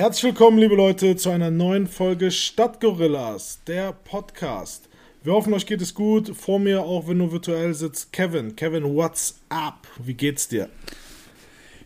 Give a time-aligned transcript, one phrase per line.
[0.00, 4.88] Herzlich willkommen, liebe Leute, zu einer neuen Folge Stadtgorillas, der Podcast.
[5.22, 6.34] Wir hoffen, euch geht es gut.
[6.34, 8.56] Vor mir, auch wenn du virtuell sitzt, Kevin.
[8.56, 9.86] Kevin, what's up?
[9.98, 10.70] Wie geht's dir?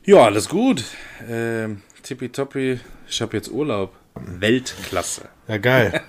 [0.05, 0.85] Ja, alles gut.
[1.29, 2.79] Ähm, tippitoppi.
[3.09, 3.93] Ich habe jetzt Urlaub.
[4.15, 5.29] Weltklasse.
[5.49, 6.01] Ja, geil.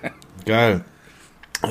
[0.44, 0.84] geil.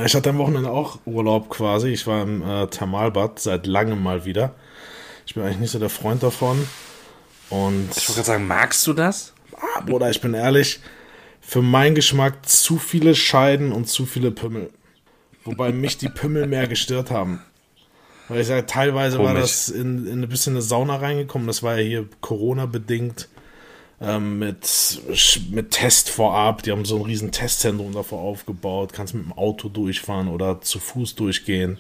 [0.05, 1.91] Ich hatte am Wochenende auch Urlaub quasi.
[1.91, 4.54] Ich war im äh, Thermalbad seit langem mal wieder.
[5.26, 6.68] Ich bin eigentlich nicht so der Freund davon.
[7.49, 9.32] Und ich wollte gerade sagen, magst du das?
[9.58, 10.80] Ah, Bruder, ich bin ehrlich,
[11.41, 14.70] für meinen Geschmack zu viele Scheiden und zu viele Pimmel.
[15.44, 17.41] Wobei mich die Pimmel mehr gestört haben.
[18.27, 19.34] Weil ich sage, teilweise Komisch.
[19.34, 21.46] war das in, in ein bisschen eine Sauna reingekommen.
[21.46, 23.30] Das war ja hier Corona-bedingt
[24.02, 24.99] ähm, mit,
[25.52, 26.63] mit Test vorab.
[26.63, 28.93] Die haben so ein riesen Testzentrum davor aufgebaut.
[28.93, 31.80] Kannst mit dem Auto durchfahren oder zu Fuß durchgehen.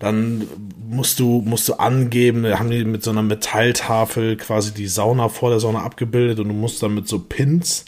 [0.00, 0.46] Dann
[0.88, 5.28] musst du, musst du angeben, da haben die mit so einer Metalltafel quasi die Sauna
[5.28, 7.84] vor der Sauna abgebildet und du musst dann mit so Pins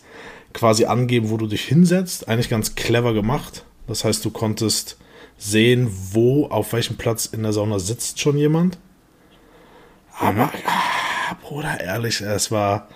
[0.53, 2.29] quasi angeben, wo du dich hinsetzt.
[2.29, 3.65] Eigentlich ganz clever gemacht.
[3.87, 4.99] Das heißt, du konntest
[5.39, 8.77] sehen, wo, auf welchem Platz in der Sauna sitzt schon jemand.
[10.19, 12.89] Aber, ah, Bruder, ehrlich, es war,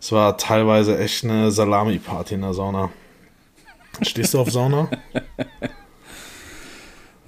[0.00, 2.90] es war teilweise echt eine Salami-Party in der Sauna.
[4.00, 4.88] Stehst du auf Sauna?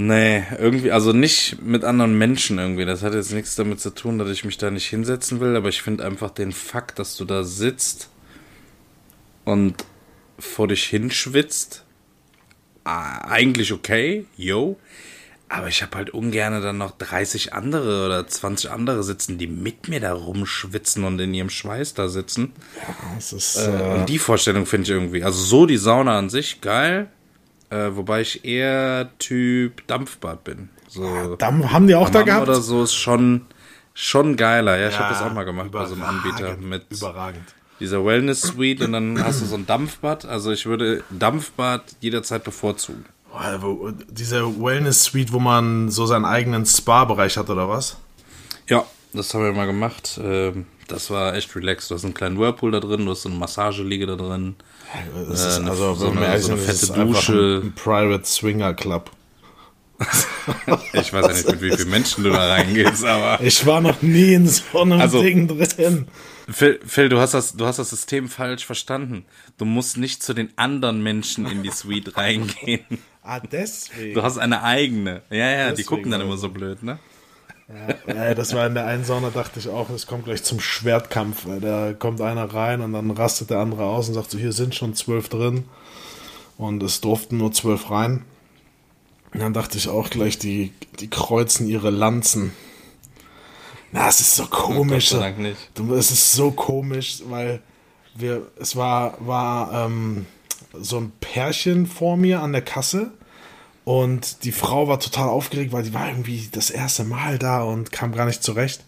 [0.04, 2.84] Nee, irgendwie, also nicht mit anderen Menschen irgendwie.
[2.84, 5.68] Das hat jetzt nichts damit zu tun, dass ich mich da nicht hinsetzen will, aber
[5.68, 8.08] ich finde einfach den Fakt, dass du da sitzt
[9.44, 9.84] und
[10.40, 11.84] vor dich hinschwitzt,
[12.84, 14.76] eigentlich okay, yo.
[15.48, 19.86] Aber ich habe halt ungern dann noch 30 andere oder 20 andere sitzen, die mit
[19.86, 22.52] mir da rumschwitzen und in ihrem Schweiß da sitzen.
[22.76, 23.56] Ja, das ist.
[23.56, 25.22] Äh, äh, und die Vorstellung finde ich irgendwie.
[25.22, 27.08] Also so die Sauna an sich, geil.
[27.72, 30.68] Äh, wobei ich eher Typ Dampfbad bin.
[30.88, 32.46] So ja, Dampf haben die auch da gehabt?
[32.48, 33.46] Oder so ist schon,
[33.94, 34.78] schon geiler.
[34.78, 36.84] Ja, ich ja, habe das auch mal gemacht bei so einem Anbieter mit.
[36.90, 40.24] Überragend dieser Wellness Suite und dann hast du so ein Dampfbad.
[40.24, 43.04] Also ich würde Dampfbad jederzeit bevorzugen.
[44.08, 47.96] Diese Wellness Suite, wo man so seinen eigenen Spa-Bereich hat, oder was?
[48.68, 50.20] Ja, das haben wir mal gemacht.
[50.22, 51.90] Ähm, das war echt relaxed.
[51.90, 54.56] Du hast einen kleinen Whirlpool da drin, du hast so eine Massageliege da drin.
[55.28, 57.62] Das ist äh, also so eine, so eine fette Dusche.
[57.64, 59.10] Ein Private Swinger Club.
[60.92, 63.42] ich weiß ja nicht, mit wie vielen Menschen du da reingehst, aber.
[63.42, 66.08] Ich war noch nie in so einem also, Ding drin.
[66.50, 69.24] Phil, Phil, du, hast das, du hast das System falsch verstanden.
[69.58, 72.98] Du musst nicht zu den anderen Menschen in die Suite reingehen.
[73.22, 74.14] Ah, deswegen.
[74.14, 75.22] Du hast eine eigene.
[75.30, 76.98] Ja, ja, deswegen die gucken dann immer so blöd, ne?
[78.06, 81.46] Ja, das war in der einen Sauna, dachte ich auch, es kommt gleich zum Schwertkampf.
[81.60, 84.74] Da kommt einer rein und dann rastet der andere aus und sagt so, hier sind
[84.74, 85.64] schon zwölf drin.
[86.58, 88.24] Und es durften nur zwölf rein.
[89.32, 92.52] Und dann dachte ich auch gleich, die, die kreuzen ihre Lanzen.
[93.90, 95.10] Na, es ist so komisch.
[95.10, 95.58] Gott sei Dank nicht.
[95.98, 97.62] Es ist so komisch, weil
[98.14, 100.26] wir, es war, war ähm,
[100.78, 103.12] so ein Pärchen vor mir an der Kasse
[103.84, 107.92] und die Frau war total aufgeregt, weil die war irgendwie das erste Mal da und
[107.92, 108.84] kam gar nicht zurecht.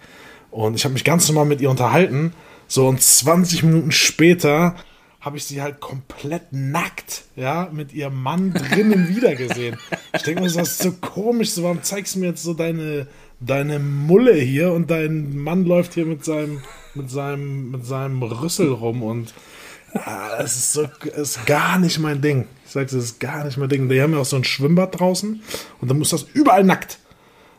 [0.51, 2.33] Und ich habe mich ganz normal mit ihr unterhalten.
[2.69, 4.77] So und 20 Minuten später
[5.21, 9.79] habe ich sie halt komplett nackt, ja, mit ihrem Mann drinnen wiedergesehen.
[10.15, 11.51] Ich denke mir, das ist so komisch.
[11.51, 13.09] So, warum zeigst du mir jetzt so deine
[13.47, 16.63] deine Mulle hier und dein Mann läuft hier mit seinem,
[16.95, 19.35] mit seinem, mit seinem Rüssel rum und
[19.95, 22.47] ah, es ist so, ist gar nicht mein Ding.
[22.75, 23.89] Ich sag's, es ist gar nicht mein Ding.
[23.89, 25.41] Die haben ja auch so ein Schwimmbad draußen
[25.81, 26.99] und dann muss das überall nackt.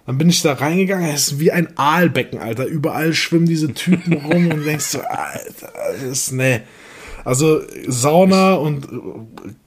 [0.06, 2.66] Dann bin ich da reingegangen, es ist wie ein Aalbecken, Alter.
[2.66, 6.64] Überall schwimmen diese Typen rum und denkst so, Alter, das ist, nee.
[7.24, 8.90] Also Sauna und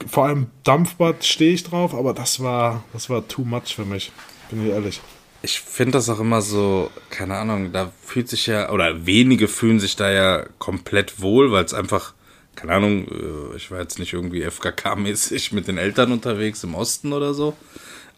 [0.07, 4.11] vor allem Dampfbad stehe ich drauf, aber das war, das war too much für mich,
[4.51, 5.01] bin ich ehrlich
[5.41, 9.79] ich finde das auch immer so, keine Ahnung, da fühlt sich ja, oder wenige fühlen
[9.79, 12.13] sich da ja komplett wohl, weil es einfach,
[12.55, 17.13] keine Ahnung, äh, ich war jetzt nicht irgendwie FKK-mäßig mit den Eltern unterwegs im Osten
[17.13, 17.55] oder so,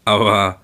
[0.04, 0.60] aber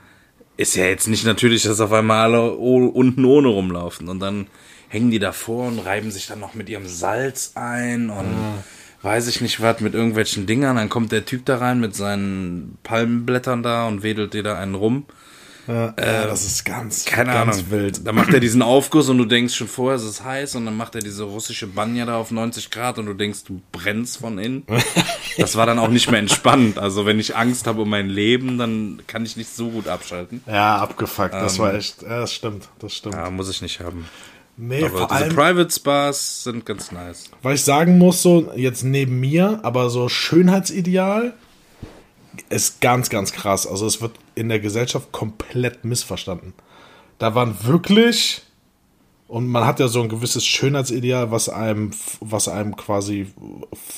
[0.58, 4.08] ist ja jetzt nicht natürlich, dass auf einmal alle unten ohne rumlaufen.
[4.08, 4.48] Und dann
[4.88, 8.64] hängen die davor und reiben sich dann noch mit ihrem Salz ein und ja.
[9.02, 12.76] weiß ich nicht was mit irgendwelchen Dingern, dann kommt der Typ da rein mit seinen
[12.82, 15.06] Palmenblättern da und wedelt dir da einen rum
[15.68, 17.70] ja, äh, das ist ganz, keine ganz Ahnung.
[17.70, 18.06] wild.
[18.06, 20.76] Da macht er diesen Aufguss und du denkst schon vorher, es ist heiß und dann
[20.76, 24.38] macht er diese russische Banja da auf 90 Grad und du denkst, du brennst von
[24.38, 24.64] innen.
[25.36, 26.78] das war dann auch nicht mehr entspannt.
[26.78, 30.42] Also wenn ich Angst habe um mein Leben, dann kann ich nicht so gut abschalten.
[30.46, 31.34] Ja, abgefuckt.
[31.34, 33.16] Das ähm, war echt, ja, das stimmt, das stimmt.
[33.16, 34.08] Ja, muss ich nicht haben.
[34.56, 37.30] Nee, aber vor allem, Private Spas sind ganz nice.
[37.42, 41.34] Weil ich sagen muss, so jetzt neben mir, aber so Schönheitsideal
[42.48, 43.66] ist ganz, ganz krass.
[43.66, 46.52] Also es wird in der Gesellschaft komplett missverstanden.
[47.18, 48.42] Da waren wirklich
[49.28, 51.90] und man hat ja so ein gewisses Schönheitsideal, was einem,
[52.20, 53.28] was einem quasi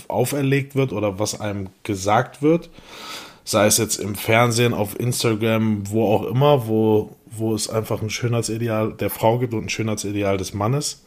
[0.09, 2.69] auferlegt wird oder was einem gesagt wird.
[3.45, 8.11] Sei es jetzt im Fernsehen, auf Instagram, wo auch immer, wo, wo es einfach ein
[8.11, 11.05] Schönheitsideal der Frau gibt und ein Schönheitsideal des Mannes,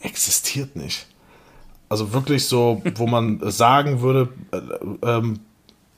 [0.00, 1.08] existiert nicht.
[1.88, 4.60] Also wirklich so, wo man sagen würde, äh,
[5.02, 5.40] ähm,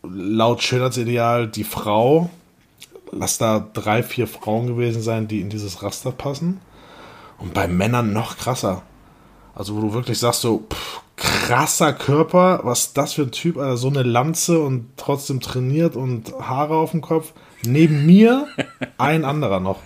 [0.03, 2.31] laut Schönheitsideal, die Frau,
[3.13, 6.61] lass da drei, vier Frauen gewesen sein, die in dieses Raster passen
[7.39, 8.83] und bei Männern noch krasser.
[9.55, 13.77] Also, wo du wirklich sagst, so, pff, krasser Körper, was das für ein Typ, Alter,
[13.77, 17.33] so eine Lanze und trotzdem trainiert und Haare auf dem Kopf.
[17.63, 18.47] Neben mir
[18.99, 19.81] ein anderer noch.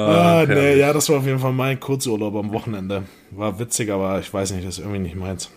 [0.00, 3.04] ah, nee, ja, das war auf jeden Fall mein Kurzurlaub am Wochenende.
[3.30, 5.50] War witzig, aber ich weiß nicht, das ist irgendwie nicht meins.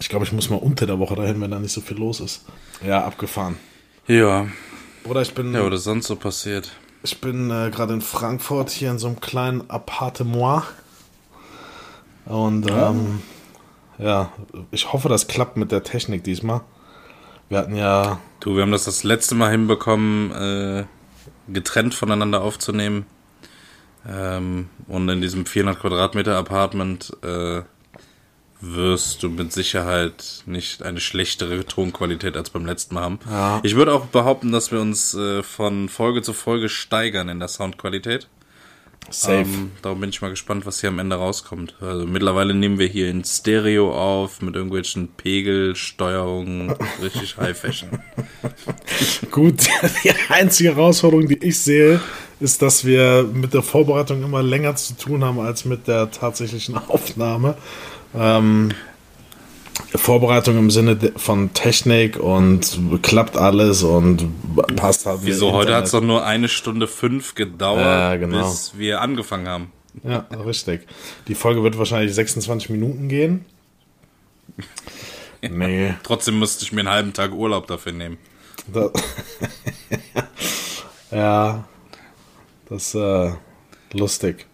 [0.00, 2.20] Ich glaube, ich muss mal unter der Woche dahin, wenn da nicht so viel los
[2.20, 2.44] ist.
[2.84, 3.56] Ja, abgefahren.
[4.06, 4.46] Ja.
[5.04, 5.54] Oder ich bin.
[5.54, 6.72] Ja, oder sonst so passiert.
[7.02, 10.64] Ich bin äh, gerade in Frankfurt hier in so einem kleinen Appartement.
[12.26, 13.22] Und ähm,
[13.98, 14.32] ja,
[14.70, 16.62] ich hoffe, das klappt mit der Technik diesmal.
[17.48, 18.18] Wir hatten ja.
[18.40, 20.84] Du, wir haben das das letzte Mal hinbekommen, äh,
[21.52, 23.06] getrennt voneinander aufzunehmen.
[24.08, 27.62] Ähm, und in diesem 400 Quadratmeter Apartment äh,
[28.60, 33.18] wirst du mit Sicherheit nicht eine schlechtere Tonqualität als beim letzten Mal haben.
[33.28, 33.60] Ja.
[33.62, 37.48] Ich würde auch behaupten, dass wir uns äh, von Folge zu Folge steigern in der
[37.48, 38.28] Soundqualität.
[39.10, 39.42] Safe.
[39.42, 41.74] Ähm, darum bin ich mal gespannt, was hier am Ende rauskommt.
[41.80, 47.90] Also mittlerweile nehmen wir hier in Stereo auf mit irgendwelchen Pegelsteuerungen, richtig High Fashion.
[49.30, 49.66] Gut,
[50.04, 52.00] die einzige Herausforderung, die ich sehe,
[52.40, 56.76] ist, dass wir mit der Vorbereitung immer länger zu tun haben als mit der tatsächlichen
[56.76, 57.56] Aufnahme.
[58.14, 58.72] Ähm,
[59.96, 64.28] Vorbereitung im Sinne von Technik und klappt alles und
[64.76, 65.20] passt halt.
[65.22, 65.52] Wieso?
[65.52, 68.48] Heute hat es doch nur eine Stunde fünf gedauert, Ja, genau.
[68.48, 69.72] bis wir angefangen haben.
[70.02, 70.86] Ja, richtig.
[71.28, 73.44] Die Folge wird wahrscheinlich 26 Minuten gehen.
[75.50, 75.92] Nee.
[76.02, 78.16] Trotzdem musste ich mir einen halben Tag Urlaub dafür nehmen.
[78.72, 78.90] Da,
[81.10, 81.64] ja,
[82.70, 83.32] das ist äh,
[83.92, 84.46] lustig.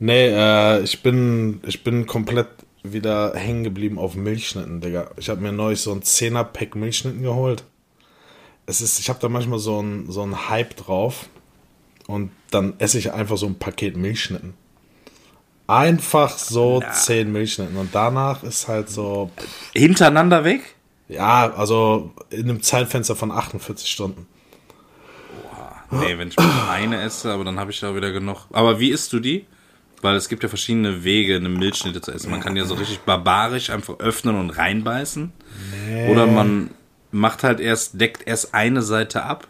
[0.00, 2.48] Nee, äh, ich bin, ich bin komplett
[2.92, 5.10] wieder hängen geblieben auf Milchschnitten, Digga.
[5.16, 7.64] Ich habe mir neulich so ein 10er-Pack Milchschnitten geholt.
[8.66, 11.28] Es ist, ich habe da manchmal so ein, so ein Hype drauf
[12.06, 14.54] und dann esse ich einfach so ein Paket Milchschnitten.
[15.66, 16.92] Einfach so Na.
[16.92, 20.76] 10 Milchschnitten und danach ist halt so, pff, Hintereinander weg?
[21.08, 24.26] ja, also in einem Zeitfenster von 48 Stunden.
[25.90, 28.46] Nee, wenn ich eine esse, aber dann habe ich da wieder genug.
[28.52, 29.46] Aber wie isst du die?
[30.00, 32.30] Weil es gibt ja verschiedene Wege, eine Milchschnitte zu essen.
[32.30, 35.32] Man kann ja so richtig barbarisch einfach öffnen und reinbeißen.
[36.08, 36.70] Oder man
[37.10, 39.48] macht halt erst, deckt erst eine Seite ab.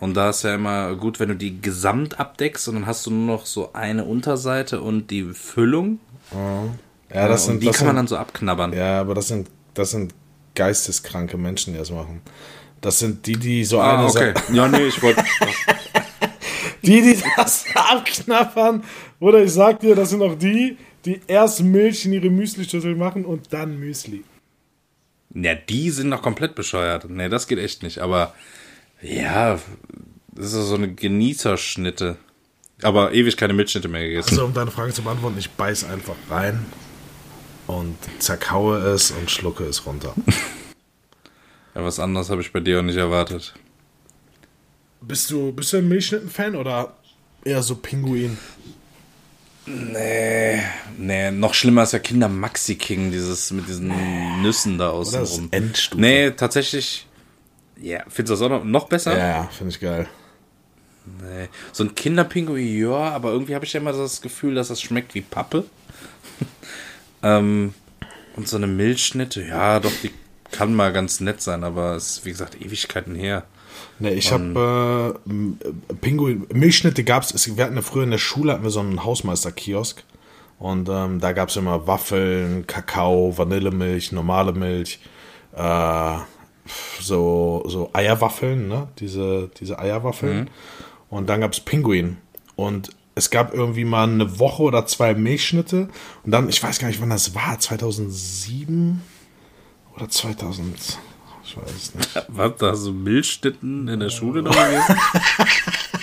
[0.00, 3.10] Und da ist ja immer gut, wenn du die gesamt abdeckst und dann hast du
[3.10, 6.00] nur noch so eine Unterseite und die Füllung.
[7.12, 8.72] Ja, das und sind, die das kann man sind, dann so abknabbern.
[8.72, 10.14] ja, aber das sind, das sind
[10.54, 12.20] geisteskranke Menschen, die das machen.
[12.82, 14.34] Das sind die, die so Ah, eine okay.
[14.34, 15.24] Sa- Ja, nee, ich wollte.
[16.82, 18.82] Die, die das abknappern.
[19.20, 23.24] Oder ich sag dir, das sind auch die, die erst Milch in ihre Müsli-Schüssel machen
[23.24, 24.24] und dann Müsli.
[25.34, 27.08] Ja, die sind noch komplett bescheuert.
[27.08, 27.98] Nee, das geht echt nicht.
[27.98, 28.34] Aber
[29.00, 29.58] ja,
[30.32, 32.16] das ist so eine Genießerschnitte.
[32.82, 34.30] Aber ewig keine Milchschnitte mehr gegessen.
[34.30, 36.66] Also, um deine Frage zu beantworten, ich beiß einfach rein
[37.66, 40.14] und zerkaue es und schlucke es runter.
[41.74, 43.54] Ja, was anderes habe ich bei dir auch nicht erwartet.
[45.02, 46.94] Bist du, bist du ein Milchschnitten-Fan oder
[47.44, 48.38] eher so Pinguin?
[49.66, 50.60] Nee,
[50.98, 53.92] nee, noch schlimmer ist ja Kinder Maxi King, dieses mit diesen
[54.42, 55.50] Nüssen da Oder das außenrum.
[55.52, 56.00] ist Endstufe.
[56.00, 57.06] Nee, tatsächlich.
[57.80, 59.16] Ja, findest du das auch noch, besser?
[59.16, 60.08] Ja, ja, finde ich geil.
[61.20, 61.48] Nee.
[61.72, 65.14] So ein Kinderpinguin, ja, aber irgendwie habe ich ja immer das Gefühl, dass das schmeckt
[65.14, 65.64] wie Pappe.
[67.22, 67.74] ähm,
[68.36, 70.10] und so eine Milchschnitte, ja, doch, die
[70.50, 73.44] kann mal ganz nett sein, aber es ist, wie gesagt, Ewigkeiten her.
[73.98, 78.52] Ne, ich habe äh, Pinguin, Milchschnitte gab es, wir hatten ja früher in der Schule
[78.52, 80.02] hatten wir so einen Hausmeister-Kiosk
[80.58, 85.00] und ähm, da gab es immer Waffeln, Kakao, Vanillemilch, normale Milch,
[85.56, 86.16] äh,
[87.00, 88.88] so, so Eierwaffeln, ne?
[88.98, 90.50] diese, diese Eierwaffeln
[91.10, 92.18] und dann gab es Pinguin
[92.56, 95.88] und es gab irgendwie mal eine Woche oder zwei Milchschnitte
[96.24, 99.02] und dann, ich weiß gar nicht, wann das war, 2007
[99.94, 100.98] oder 2000,
[101.52, 102.22] ich weiß nicht.
[102.28, 104.96] Was, da so Milchschnitten in der Schule noch gewesen?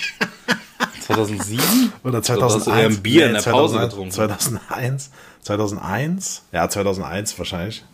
[1.00, 1.92] 2007?
[2.04, 2.64] Oder So, da hast 2001.
[2.64, 4.10] du eher ein Bier in der 2001, Pause getrunken.
[4.12, 5.10] 2001.
[5.42, 6.42] 2001?
[6.52, 7.84] Ja, 2001 wahrscheinlich.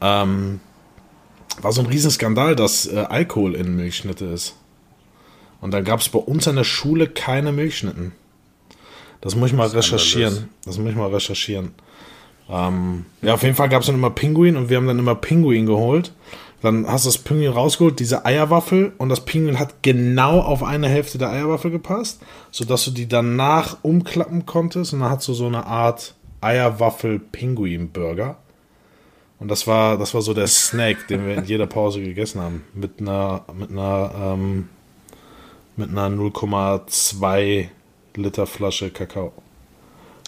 [0.00, 0.60] Ähm,
[1.60, 4.56] war so ein Riesenskandal, dass äh, Alkohol in Milchschnitte ist.
[5.60, 8.12] Und dann gab es bei uns an der Schule keine Milchschnitten.
[9.20, 10.48] Das muss ich mal recherchieren.
[10.64, 11.72] Das muss ich mal recherchieren.
[12.50, 15.14] Ähm, ja, auf jeden Fall gab es dann immer Pinguin und wir haben dann immer
[15.14, 16.12] Pinguin geholt.
[16.62, 20.88] Dann hast du das Pinguin rausgeholt, diese Eierwaffel und das Pinguin hat genau auf eine
[20.88, 22.20] Hälfte der Eierwaffel gepasst,
[22.52, 28.36] sodass du die danach umklappen konntest und dann hast du so eine Art Eierwaffel-Pinguin-Burger.
[29.40, 32.64] Und das war, das war so der Snack, den wir in jeder Pause gegessen haben.
[32.74, 34.68] Mit einer, mit einer, ähm,
[35.76, 37.66] mit einer 0,2
[38.14, 39.32] Liter Flasche Kakao.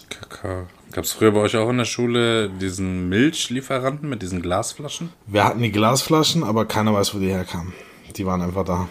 [0.09, 0.67] Kakao.
[0.95, 5.09] Gab es früher bei euch auch in der Schule diesen Milchlieferanten mit diesen Glasflaschen?
[5.27, 7.73] Wir hatten die Glasflaschen, aber keiner weiß, wo die herkamen.
[8.15, 8.87] Die waren einfach da.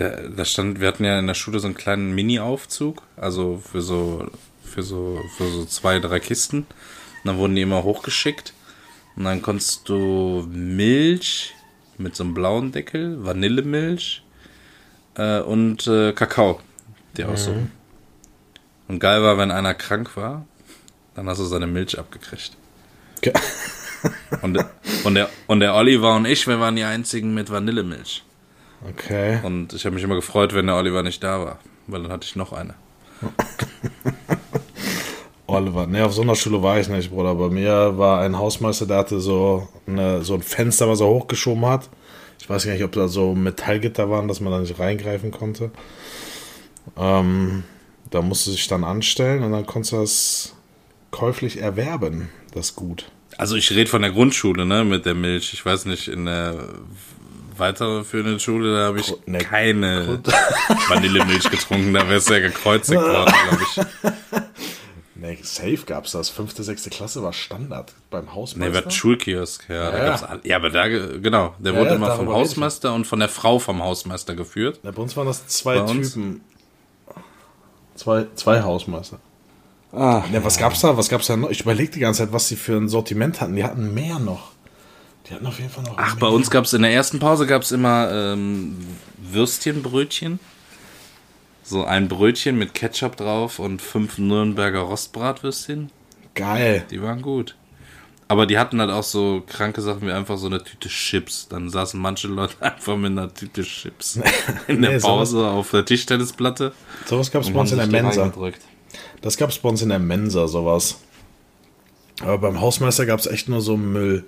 [0.00, 3.82] Der, da stand, wir hatten ja in der Schule so einen kleinen Mini-Aufzug, also für
[3.82, 4.26] so,
[4.64, 6.62] für so, für so zwei, drei Kisten.
[6.62, 6.66] Und
[7.22, 8.52] dann wurden die immer hochgeschickt.
[9.14, 11.54] Und dann konntest du Milch
[11.98, 14.24] mit so einem blauen Deckel, Vanillemilch
[15.14, 16.58] äh, und äh, Kakao.
[17.16, 17.54] Die auch so.
[18.88, 20.44] Und geil war, wenn einer krank war,
[21.14, 22.52] dann hast du seine Milch abgekriegt.
[23.20, 23.32] Ge-
[24.42, 24.70] Und, der-
[25.04, 28.22] und, der, und der Oliver und ich, wir waren die einzigen mit Vanillemilch.
[28.88, 29.40] Okay.
[29.42, 32.24] Und ich habe mich immer gefreut, wenn der Oliver nicht da war, weil dann hatte
[32.24, 32.74] ich noch eine.
[35.48, 35.86] Oliver.
[35.86, 37.34] Ne, auf so einer Schule war ich nicht, Bruder.
[37.34, 41.64] Bei mir war ein Hausmeister, der hatte so, eine, so ein Fenster, was er hochgeschoben
[41.66, 41.88] hat.
[42.38, 45.70] Ich weiß gar nicht, ob da so Metallgitter waren, dass man da nicht reingreifen konnte.
[46.96, 47.64] Ähm,
[48.10, 50.54] da musste sich dann anstellen und dann konntest du das
[51.10, 53.10] käuflich erwerben, das Gut.
[53.36, 55.52] Also ich rede von der Grundschule, ne, mit der Milch.
[55.52, 56.56] Ich weiß nicht, in der
[57.56, 60.20] weiterführenden Schule, da habe ich ne, keine
[60.88, 61.92] Vanillemilch getrunken.
[61.94, 64.42] Da wär's ja gekreuzigt worden, glaube ich.
[65.14, 66.30] Ne, safe gab's das.
[66.30, 68.72] Fünfte, sechste Klasse war Standard beim Hausmeister.
[68.72, 69.90] wir hatten Schulkiosk, ja.
[69.90, 70.04] Da Ja.
[70.06, 72.28] gab's all, ja, aber da, ge- genau, der Ja, wurde ja, immer vom.
[72.28, 74.78] Hausmeister und von der Frau vom Hausmeister geführt.
[74.84, 75.80] Ja, bei uns waren das zwei?
[75.80, 76.40] Typen.
[77.98, 79.18] Zwei, zwei Hausmeister.
[79.92, 80.96] Ah, ja, was gab's da?
[80.96, 81.50] Was gab's da noch?
[81.50, 83.56] Ich überlege die ganze Zeit, was sie für ein Sortiment hatten.
[83.56, 84.52] Die hatten mehr noch.
[85.26, 85.94] Die hatten auf jeden Fall noch.
[85.96, 86.20] Ach, mehr.
[86.20, 88.76] bei uns gab's in der ersten Pause gab's immer ähm,
[89.16, 90.38] Würstchenbrötchen.
[91.64, 95.90] So ein Brötchen mit Ketchup drauf und fünf Nürnberger Rostbratwürstchen.
[96.36, 96.84] Geil.
[96.90, 97.56] Die waren gut.
[98.30, 101.48] Aber die hatten halt auch so kranke Sachen wie einfach so eine Tüte Chips.
[101.48, 104.20] Dann saßen manche Leute einfach mit einer Tüte Chips
[104.68, 106.72] in der Nee, sowas- Pause auf der Tischtennisplatte.
[107.06, 108.30] Sowas gab's und bei uns in der Mensa.
[109.22, 110.98] Das gab's bei uns in der Mensa, sowas.
[112.20, 114.24] Aber beim Hausmeister gab's echt nur so Müll.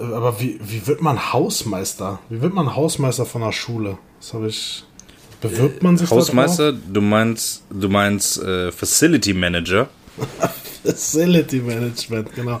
[0.00, 2.18] Äh, Aber wie, wie wird man Hausmeister?
[2.30, 3.98] Wie wird man Hausmeister von einer Schule?
[4.18, 4.84] Das habe ich.
[5.40, 6.18] Bewirbt man sich drauf?
[6.20, 9.88] Hausmeister, du meinst, du meinst äh, Facility Manager.
[10.84, 12.60] Facility Management, genau.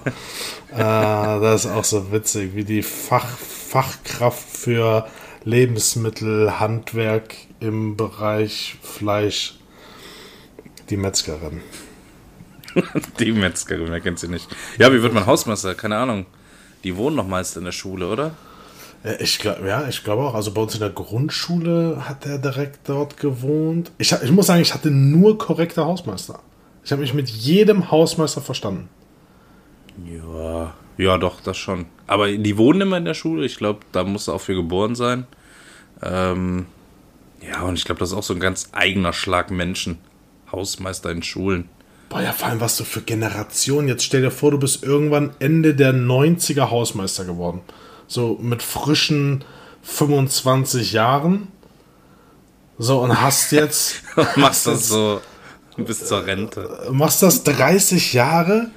[0.72, 5.06] äh, das ist auch so witzig, wie die Fach, Fachkraft für
[5.44, 9.58] Lebensmittel, Handwerk im Bereich Fleisch,
[10.90, 11.60] die Metzgerin.
[13.18, 14.48] Die Metzgerin, wer kennt sie nicht?
[14.78, 15.74] Ja, wie wird man Hausmeister?
[15.74, 16.24] Keine Ahnung.
[16.84, 18.34] Die wohnen noch meist in der Schule, oder?
[19.04, 20.34] Äh, Ich glaube, ja, ich glaube auch.
[20.34, 23.92] Also bei uns in der Grundschule hat er direkt dort gewohnt.
[23.98, 26.40] Ich, ich muss sagen, ich hatte nur korrekte Hausmeister.
[26.84, 28.88] Ich habe mich mit jedem Hausmeister verstanden.
[30.04, 31.86] Ja, ja, doch, das schon.
[32.06, 33.44] Aber die wohnen immer in der Schule.
[33.46, 35.26] Ich glaube, da musst du auch für geboren sein.
[36.02, 36.66] Ähm,
[37.40, 39.98] ja, und ich glaube, das ist auch so ein ganz eigener Schlag Menschen.
[40.50, 41.68] Hausmeister in Schulen.
[42.08, 43.88] Boah, ja, vor allem was du für Generationen.
[43.88, 47.62] Jetzt stell dir vor, du bist irgendwann Ende der 90er Hausmeister geworden.
[48.06, 49.44] So mit frischen
[49.82, 51.48] 25 Jahren.
[52.78, 54.02] So, und hast jetzt,
[54.36, 55.20] machst das so
[55.76, 56.88] bis zur Rente.
[56.90, 58.70] machst das 30 Jahre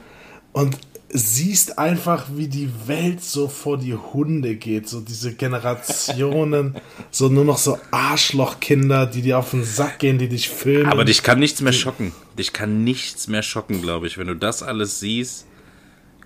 [0.54, 0.78] und
[1.10, 4.90] siehst einfach, wie die Welt so vor die Hunde geht.
[4.90, 6.76] So diese Generationen,
[7.12, 10.92] so nur noch so Arschlochkinder, die dir auf den Sack gehen, die dich filmen.
[10.92, 12.12] Aber dich kann nichts mehr schocken.
[12.38, 15.46] Dich kann nichts mehr schocken, glaube ich, wenn du das alles siehst.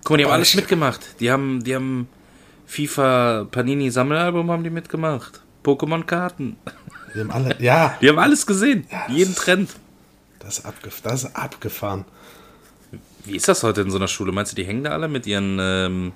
[0.04, 1.02] Guck mal, die haben alles mitgemacht.
[1.20, 2.08] Die haben, die haben
[2.66, 5.42] FIFA Panini Sammelalbum haben die mitgemacht.
[5.64, 6.56] Pokémon Karten.
[7.14, 8.88] Die haben alle, ja, Die haben alles gesehen.
[8.90, 9.70] das- Jeden Trend.
[10.40, 12.06] Das ist, abgef das ist abgefahren.
[13.26, 14.32] Wie ist das heute in so einer Schule?
[14.32, 16.14] Meinst du, die hängen da alle mit ihren ähm,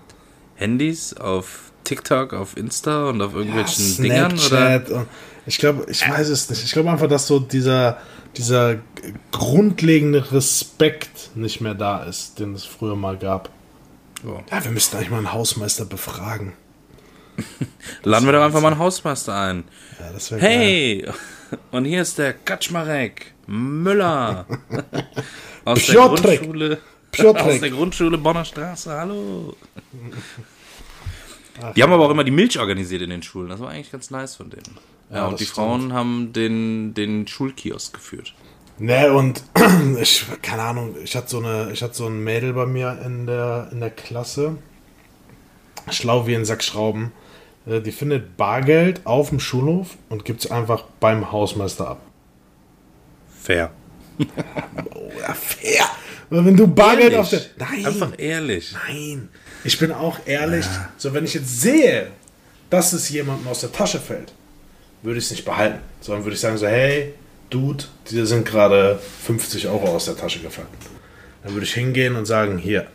[0.56, 4.40] Handys auf TikTok, auf Insta und auf irgendwelchen Dingern?
[4.40, 5.06] Oder?
[5.46, 6.64] Ich glaube, ich weiß es nicht.
[6.64, 7.98] Ich glaube einfach, dass so dieser,
[8.38, 8.78] dieser
[9.32, 13.50] grundlegende Respekt nicht mehr da ist, den es früher mal gab.
[14.24, 14.42] Ja.
[14.50, 16.54] Ja, wir müssten eigentlich mal einen Hausmeister befragen.
[18.04, 19.66] Laden wir doch einfach mal einen Hausmeister ein.
[20.00, 20.50] Ja, das wäre geil.
[20.50, 21.08] Hey,
[21.72, 24.46] und hier ist der Kaczmarek Müller
[25.66, 26.40] aus der Piotrek.
[26.42, 26.78] Grundschule
[27.12, 27.46] Piotrek.
[27.46, 28.92] aus der Grundschule Bonner Straße.
[28.92, 29.56] Hallo.
[31.76, 33.50] Die haben aber auch immer die Milch organisiert in den Schulen.
[33.50, 34.78] Das war eigentlich ganz nice von denen.
[35.12, 35.56] Ja, Ja, und die stimmt.
[35.56, 38.34] Frauen haben den, den Schulkiosk geführt.
[38.80, 39.44] Ne, und
[40.02, 43.28] ich, keine Ahnung, ich hatte so eine, ich hatte so ein Mädel bei mir in
[43.28, 44.58] der, in der Klasse.
[45.92, 47.12] Schlau wie ein Sack Schrauben.
[47.66, 52.02] Äh, Die findet Bargeld auf dem Schulhof und gibt es einfach beim Hausmeister ab.
[53.42, 53.72] Fair.
[54.20, 54.24] Oh,
[55.22, 55.86] ja, fair.
[56.30, 57.42] Wenn du Bargeld auf der.
[57.58, 57.86] Nein.
[57.86, 58.74] Einfach ehrlich.
[58.88, 59.30] Nein.
[59.64, 60.66] Ich bin auch ehrlich.
[60.98, 62.08] So, wenn ich jetzt sehe,
[62.70, 64.34] dass es jemandem aus der Tasche fällt,
[65.04, 65.80] würde ich es nicht behalten.
[66.02, 67.14] Sondern würde ich sagen so, hey,
[67.50, 70.68] Dude, dir sind gerade 50 Euro aus der Tasche gefallen.
[71.44, 72.88] Dann würde ich hingehen und sagen, hier.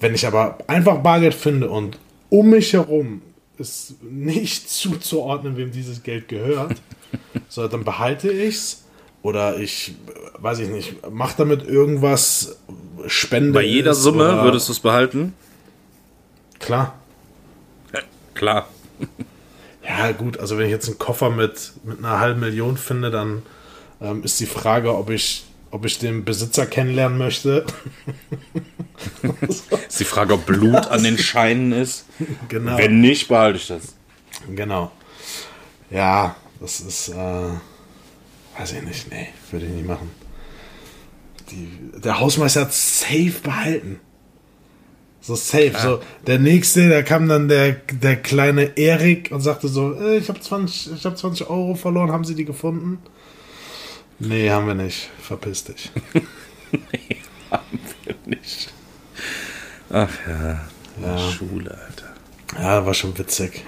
[0.00, 1.98] Wenn ich aber einfach Bargeld finde und
[2.30, 3.22] um mich herum
[3.58, 6.80] ist nicht zuzuordnen, wem dieses Geld gehört,
[7.48, 8.84] so, dann behalte ich's
[9.22, 12.58] oder ich, äh, weiß ich nicht, mach damit irgendwas,
[13.06, 13.52] Spende.
[13.52, 15.34] Bei jeder Summe würdest du es behalten?
[16.58, 16.94] Klar.
[18.34, 18.68] Klar.
[19.88, 23.44] Ja, gut, also wenn ich jetzt einen Koffer mit, mit einer halben Million finde, dann
[24.00, 25.44] ähm, ist die Frage, ob ich,
[25.76, 27.66] ob ich den Besitzer kennenlernen möchte.
[29.86, 32.06] Ist die Frage, ob Blut an den Scheinen ist.
[32.48, 32.78] genau.
[32.78, 33.94] Wenn nicht, behalte ich das.
[34.54, 34.90] Genau.
[35.90, 37.14] Ja, das ist, äh,
[38.58, 40.10] weiß ich nicht, nee, würde ich nicht machen.
[41.50, 44.00] Die, der Hausmeister hat safe behalten.
[45.20, 45.74] So safe.
[45.78, 50.30] So, der nächste, da kam dann der, der kleine Erik und sagte so, äh, ich
[50.30, 52.98] habe 20, ich hab 20 Euro verloren, haben Sie die gefunden?
[54.18, 55.10] Nee, haben wir nicht.
[55.20, 55.90] Verpiss dich.
[58.24, 58.72] Nicht.
[59.90, 60.60] Ach ja.
[61.00, 61.18] Ja.
[61.30, 62.14] Schule, Alter.
[62.60, 63.64] Ja, war schon witzig.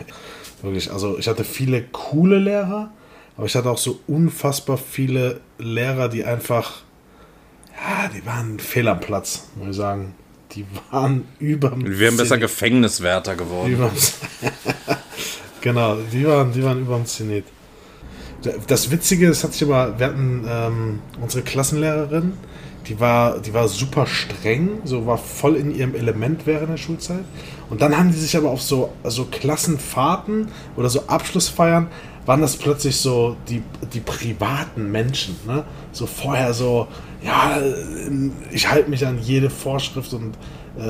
[0.63, 2.91] Wirklich, also ich hatte viele coole Lehrer,
[3.37, 6.83] aber ich hatte auch so unfassbar viele Lehrer, die einfach,
[7.77, 10.15] ja, die waren fehl am Platz, muss ich sagen.
[10.53, 12.39] Die waren überm Wir wären besser.
[12.39, 13.73] Gefängniswärter geworden.
[13.73, 13.93] Überm
[15.61, 17.45] genau, die waren, die waren überm Zenit.
[18.67, 22.35] Das Witzige, das hat sich aber, wir hatten ähm, unsere Klassenlehrerin,
[22.87, 27.25] die war, die war super streng, so war voll in ihrem Element während der Schulzeit.
[27.69, 31.89] Und dann haben die sich aber auf so, so Klassenfahrten oder so Abschlussfeiern,
[32.25, 35.37] waren das plötzlich so die, die privaten Menschen.
[35.47, 35.65] Ne?
[35.93, 36.87] So vorher so,
[37.23, 37.59] ja,
[38.53, 40.35] ich halte mich an jede Vorschrift und
[40.79, 40.83] äh,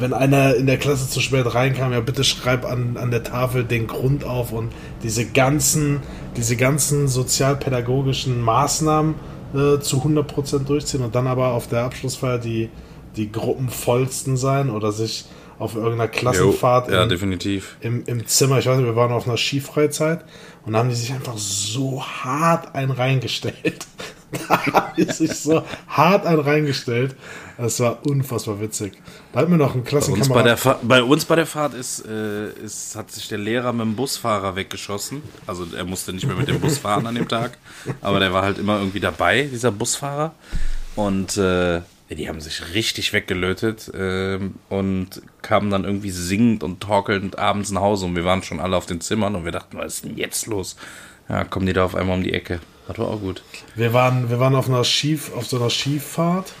[0.00, 3.64] wenn einer in der Klasse zu spät reinkam, ja bitte schreib an, an der Tafel
[3.64, 4.72] den Grund auf und
[5.02, 6.00] diese ganzen,
[6.36, 9.14] diese ganzen sozialpädagogischen Maßnahmen
[9.54, 12.70] äh, zu 100% durchziehen und dann aber auf der Abschlussfeier die,
[13.16, 15.26] die Gruppenvollsten sein oder sich
[15.58, 17.76] auf irgendeiner Klassenfahrt Jo, ja, in- definitiv.
[17.80, 20.24] im, im Zimmer, ich weiß nicht, wir waren auf einer Skifreizeit
[20.66, 23.86] und da haben die sich einfach so hart ein reingestellt.
[24.32, 27.14] Da haben die sich so hart ein reingestellt.
[27.56, 28.92] Das war unfassbar witzig.
[29.32, 32.50] Da hat mir noch ein Bei uns bei, bei uns bei der Fahrt ist, äh,
[32.52, 35.22] ist, hat sich der Lehrer mit dem Busfahrer weggeschossen.
[35.46, 37.56] Also er musste nicht mehr mit dem Bus fahren an dem Tag.
[38.02, 40.34] Aber der war halt immer irgendwie dabei, dieser Busfahrer.
[40.96, 47.38] Und äh, die haben sich richtig weggelötet ähm, und kamen dann irgendwie singend und torkelnd
[47.38, 48.06] abends nach Hause.
[48.06, 50.46] Und wir waren schon alle auf den Zimmern und wir dachten, was ist denn jetzt
[50.46, 50.76] los?
[51.28, 52.60] Ja, kommen die da auf einmal um die Ecke.
[52.86, 53.42] Das war auch gut.
[53.74, 56.52] Wir waren, wir waren auf einer Skif, auf so einer Skifahrt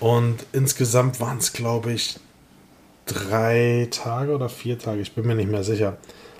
[0.00, 2.18] und insgesamt waren es, glaube ich,
[3.06, 5.00] drei Tage oder vier Tage.
[5.00, 5.98] Ich bin mir nicht mehr sicher.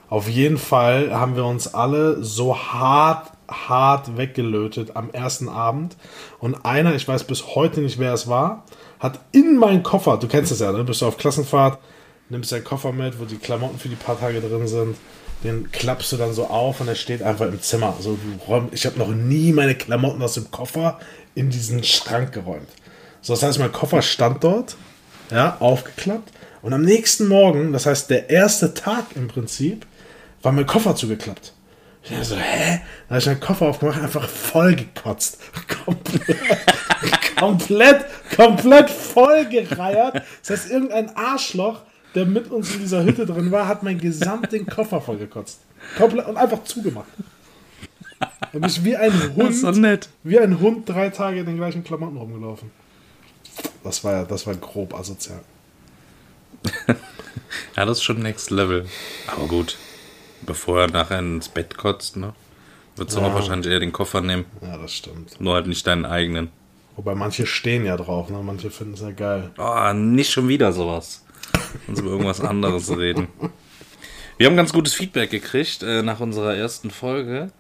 [0.09, 5.96] Auf jeden Fall haben wir uns alle so hart, hart weggelötet am ersten Abend.
[6.38, 8.64] Und einer, ich weiß bis heute nicht, wer es war,
[9.00, 10.85] hat in meinen Koffer, du kennst es ja, ne?
[10.85, 11.79] bist du auf Klassenfahrt,
[12.29, 14.96] nimmst deinen Koffer mit, wo die Klamotten für die paar Tage drin sind.
[15.44, 17.94] Den klappst du dann so auf und er steht einfach im Zimmer.
[18.00, 20.98] So, du räum- ich habe noch nie meine Klamotten aus dem Koffer
[21.35, 22.68] in diesen Schrank geräumt.
[23.20, 24.76] So, das heißt, mein Koffer stand dort,
[25.30, 26.30] ja, aufgeklappt.
[26.62, 29.87] Und am nächsten Morgen, das heißt der erste Tag im Prinzip,
[30.42, 31.52] war mein Koffer zugeklappt.
[32.02, 32.80] Ich dachte so, hä?
[33.09, 35.38] Da habe ich meinen Koffer aufgemacht, einfach voll gekotzt.
[35.85, 36.38] Komplett,
[37.38, 38.04] komplett,
[38.37, 40.22] komplett voll gereiert.
[40.42, 41.83] Das heißt, irgendein Arschloch,
[42.14, 45.61] der mit uns in dieser Hütte drin war, hat meinen gesamten Koffer voll gekotzt.
[45.96, 47.09] Komplett und einfach zugemacht.
[48.20, 50.09] Da bin ich wie ein Das ist so Hund, nett.
[50.22, 52.70] wie ein Hund drei Tage in den gleichen Klamotten rumgelaufen.
[53.83, 55.40] Das war ja, das war grob asozial.
[57.77, 58.87] Ja, das ist schon Next Level.
[59.27, 59.77] Aber gut,
[60.42, 62.33] bevor er nachher ins Bett kotzt, ne?
[62.96, 63.27] Würdest du Ja.
[63.29, 64.44] auch wahrscheinlich eher den Koffer nehmen.
[64.62, 65.40] Ja, das stimmt.
[65.40, 66.50] Nur halt nicht deinen eigenen.
[66.96, 68.38] Wobei manche stehen ja drauf, ne?
[68.42, 69.50] Manche finden es ja geil.
[69.59, 71.24] Oh, nicht schon wieder sowas.
[71.87, 73.28] Uns über irgendwas anderes reden.
[74.37, 77.52] Wir haben ganz gutes Feedback gekriegt äh, nach unserer ersten Folge.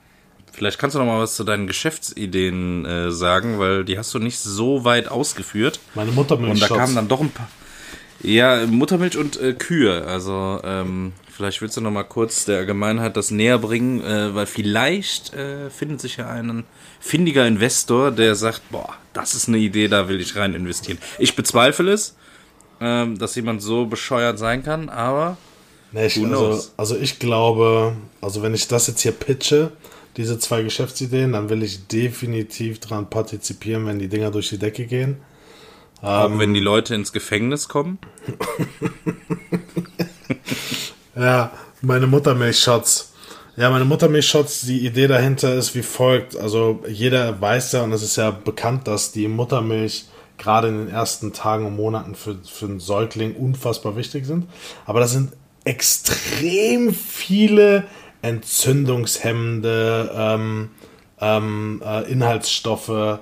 [0.52, 4.20] Vielleicht kannst du noch mal was zu deinen Geschäftsideen äh, sagen, weil die hast du
[4.20, 5.80] nicht so weit ausgeführt.
[5.94, 7.48] Meine Mutter Und da kamen dann doch ein paar.
[8.22, 10.04] Ja, Muttermilch und äh, Kühe.
[10.06, 14.46] Also ähm, vielleicht willst du noch mal kurz der Allgemeinheit das näher bringen, äh, weil
[14.46, 16.64] vielleicht äh, findet sich ja ein
[17.00, 20.98] findiger Investor, der sagt, boah, das ist eine Idee, da will ich rein investieren.
[21.18, 22.16] Ich bezweifle es,
[22.80, 25.36] ähm, dass jemand so bescheuert sein kann, aber
[25.94, 29.70] Nee, ich, also, also ich glaube, also wenn ich das jetzt hier pitche,
[30.16, 34.86] diese zwei Geschäftsideen, dann will ich definitiv dran partizipieren, wenn die Dinger durch die Decke
[34.86, 35.18] gehen.
[36.02, 37.98] Auch ähm, wenn die Leute ins Gefängnis kommen?
[41.16, 43.12] ja, meine Muttermilchshots.
[43.56, 46.36] Ja, meine Muttermilchshots, die Idee dahinter ist wie folgt.
[46.36, 50.06] Also jeder weiß ja, und es ist ja bekannt, dass die Muttermilch
[50.38, 54.46] gerade in den ersten Tagen und Monaten für, für einen Säugling unfassbar wichtig sind.
[54.86, 55.32] Aber das sind
[55.64, 57.84] extrem viele
[58.22, 60.70] entzündungshemmende ähm,
[61.20, 63.18] ähm, äh, Inhaltsstoffe.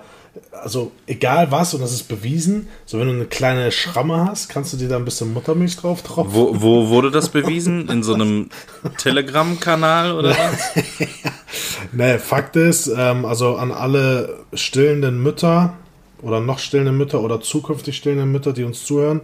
[0.53, 4.73] Also egal was, und das ist bewiesen, so wenn du eine kleine Schramme hast, kannst
[4.73, 6.33] du dir da ein bisschen Muttermilch drauf tropfen.
[6.33, 7.89] Wo, wo wurde das bewiesen?
[7.89, 8.49] In so einem
[8.97, 10.73] Telegram-Kanal oder was?
[11.93, 15.75] ne, Fakt ist, ähm, also an alle stillenden Mütter
[16.23, 19.23] oder noch stillende Mütter oder zukünftig stillende Mütter, die uns zuhören,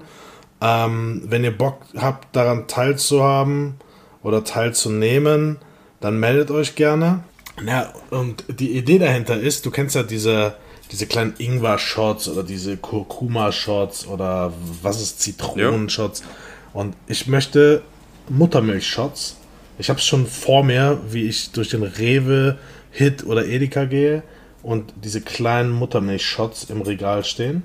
[0.61, 3.75] ähm, wenn ihr Bock habt, daran teilzuhaben
[4.23, 5.59] oder teilzunehmen,
[6.01, 7.21] dann meldet euch gerne.
[7.65, 10.55] Ja, und die Idee dahinter ist, du kennst ja diese,
[10.91, 16.21] diese kleinen Ingwer-Shots oder diese Kurkuma-Shots oder was ist Zitronen-Shots.
[16.21, 16.27] Ja.
[16.73, 17.83] Und ich möchte
[18.29, 19.37] Muttermilch-Shots.
[19.79, 22.59] Ich habe es schon vor mir, wie ich durch den Rewe,
[22.91, 24.23] Hit oder Edeka gehe
[24.63, 27.63] und diese kleinen Muttermilch-Shots im Regal stehen.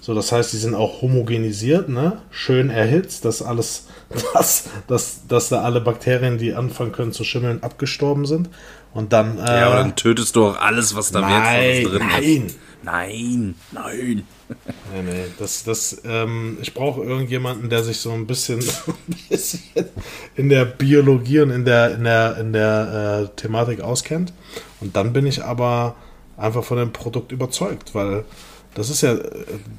[0.00, 2.20] So, das heißt, die sind auch homogenisiert, ne?
[2.30, 3.86] Schön erhitzt, dass alles,
[4.34, 8.50] dass, dass, dass da alle Bakterien, die anfangen können zu schimmeln, abgestorben sind.
[8.92, 9.38] Und dann.
[9.38, 12.46] Äh, ja, aber dann tötest du auch alles, was da nein, drin nein.
[12.46, 12.58] ist.
[12.82, 14.24] Nein, nein.
[14.92, 15.24] Nee, nee.
[15.38, 19.62] Das, das, ähm, ich brauche irgendjemanden, der sich so ein bisschen, ein bisschen
[20.36, 24.34] in der Biologie und in der, in der, in der äh, Thematik auskennt.
[24.80, 25.96] Und dann bin ich aber
[26.36, 28.24] einfach von dem Produkt überzeugt, weil
[28.74, 29.16] das ist ja,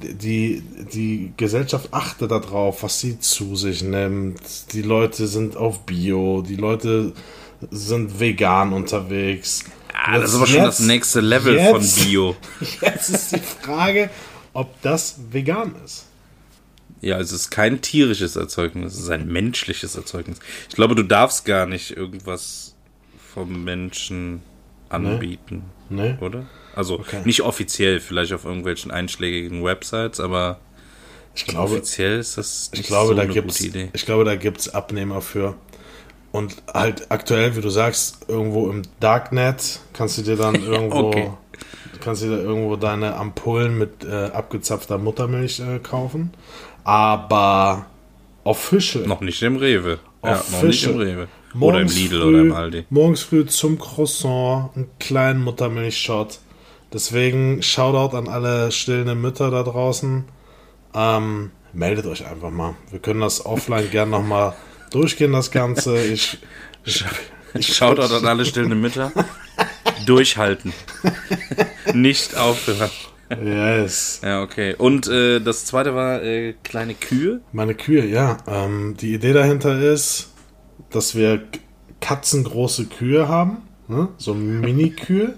[0.02, 4.72] die, die Gesellschaft achtet darauf, was sie zu sich nimmt.
[4.72, 7.12] Die Leute sind auf Bio, die Leute
[7.70, 9.64] sind vegan unterwegs.
[9.92, 12.36] Ah, das ist aber schon das nächste Level jetzt, von Bio.
[12.80, 14.10] Jetzt ist die Frage,
[14.52, 16.06] ob das vegan ist.
[17.00, 20.38] Ja, es ist kein tierisches Erzeugnis, es ist ein menschliches Erzeugnis.
[20.68, 22.74] Ich glaube, du darfst gar nicht irgendwas
[23.34, 24.42] vom Menschen
[24.88, 25.56] anbieten.
[25.56, 25.75] Nee.
[25.88, 26.16] Nee.
[26.20, 26.46] Oder?
[26.74, 27.22] Also okay.
[27.24, 30.58] nicht offiziell, vielleicht auf irgendwelchen einschlägigen Websites, aber
[31.34, 33.88] ich glaube, offiziell ist das nicht ich glaube, so da eine gibt's, gute Idee.
[33.92, 35.54] Ich glaube, da gibt es Abnehmer für.
[36.32, 41.30] Und halt aktuell, wie du sagst, irgendwo im Darknet kannst du dir dann irgendwo okay.
[42.00, 46.32] kannst du dir irgendwo deine Ampullen mit äh, abgezapfter Muttermilch äh, kaufen.
[46.84, 47.86] Aber
[48.44, 49.06] official.
[49.06, 49.98] Noch nicht im Rewe.
[50.24, 51.28] Ja, noch nicht im Rewe.
[51.60, 52.84] Oder im Lidl früh, oder im Aldi.
[52.90, 56.38] Morgens früh zum Croissant, einen kleinen Muttermilchshot.
[56.92, 60.24] Deswegen Shoutout an alle stillenden Mütter da draußen.
[60.94, 62.74] Ähm, meldet euch einfach mal.
[62.90, 64.54] Wir können das offline gern nochmal
[64.90, 66.02] durchgehen, das Ganze.
[66.04, 66.38] Ich,
[66.84, 67.04] ich,
[67.54, 69.12] ich Shoutout an alle stillenden Mütter.
[70.06, 70.72] Durchhalten.
[71.92, 72.90] Nicht aufhören.
[73.30, 74.20] Yes.
[74.22, 74.74] Ja, okay.
[74.78, 77.40] Und äh, das zweite war äh, kleine Kühe?
[77.52, 78.36] Meine Kühe, ja.
[78.46, 80.32] Ähm, die Idee dahinter ist,
[80.90, 81.42] dass wir
[82.00, 83.58] katzengroße Kühe haben.
[83.88, 84.08] Ne?
[84.18, 85.34] So Mini-Kühe.